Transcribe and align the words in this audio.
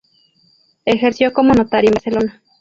Ejerció 0.85 1.31
como 1.31 1.53
notario 1.53 1.89
en 1.91 1.93
Barcelona. 1.93 2.41